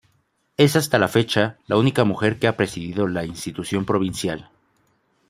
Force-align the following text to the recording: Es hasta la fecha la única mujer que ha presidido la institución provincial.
Es 0.57 0.75
hasta 0.75 0.97
la 0.97 1.07
fecha 1.07 1.57
la 1.67 1.77
única 1.77 2.03
mujer 2.05 2.39
que 2.39 2.47
ha 2.47 2.57
presidido 2.57 3.05
la 3.07 3.23
institución 3.23 3.85
provincial. 3.85 4.49